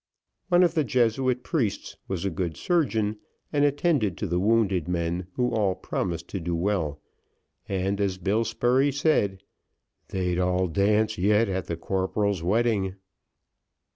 One 0.49 0.63
of 0.63 0.73
the 0.73 0.83
Jesuit 0.83 1.43
priests 1.43 1.95
was 2.07 2.25
a 2.25 2.31
good 2.31 2.57
surgeon, 2.57 3.19
and 3.53 3.63
attended 3.63 4.17
to 4.17 4.25
the 4.25 4.39
wounded 4.39 4.87
men, 4.87 5.27
who 5.33 5.51
all 5.51 5.75
promised 5.75 6.27
to 6.29 6.39
do 6.39 6.55
well, 6.55 6.99
and 7.69 8.01
as 8.01 8.17
Bill 8.17 8.43
Spurey 8.43 8.91
said, 8.91 9.43
"They'd 10.07 10.39
all 10.39 10.65
dance 10.69 11.19
yet 11.19 11.49
at 11.49 11.67
the 11.67 11.77
corporal's 11.77 12.41
wedding." 12.41 12.95